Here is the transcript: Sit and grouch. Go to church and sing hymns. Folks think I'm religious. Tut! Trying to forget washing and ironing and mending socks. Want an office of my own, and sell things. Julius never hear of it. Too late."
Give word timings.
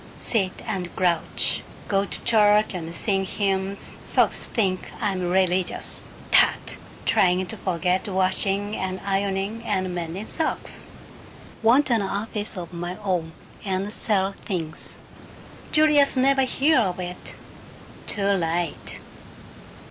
Sit 0.19 0.63
and 0.65 0.89
grouch. 0.95 1.61
Go 1.87 2.05
to 2.05 2.23
church 2.23 2.73
and 2.73 2.95
sing 2.95 3.23
hymns. 3.23 3.97
Folks 4.13 4.39
think 4.39 4.91
I'm 4.99 5.29
religious. 5.29 6.05
Tut! 6.31 6.77
Trying 7.05 7.45
to 7.45 7.55
forget 7.57 8.07
washing 8.07 8.75
and 8.75 8.99
ironing 9.05 9.61
and 9.63 9.93
mending 9.93 10.25
socks. 10.25 10.87
Want 11.61 11.91
an 11.91 12.01
office 12.01 12.57
of 12.57 12.73
my 12.73 12.97
own, 13.03 13.33
and 13.63 13.93
sell 13.93 14.31
things. 14.43 14.97
Julius 15.71 16.17
never 16.17 16.45
hear 16.45 16.79
of 16.79 16.99
it. 16.99 17.35
Too 18.07 18.25
late." 18.25 18.97